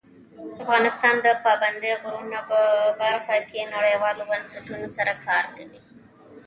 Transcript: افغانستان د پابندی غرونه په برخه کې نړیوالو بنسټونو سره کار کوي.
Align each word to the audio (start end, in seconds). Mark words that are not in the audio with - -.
افغانستان 0.63 1.15
د 1.25 1.27
پابندی 1.43 1.91
غرونه 2.03 2.39
په 2.49 2.59
برخه 3.01 3.35
کې 3.49 3.71
نړیوالو 3.75 4.27
بنسټونو 4.31 4.87
سره 4.97 5.13
کار 5.25 5.43
کوي. 5.55 5.79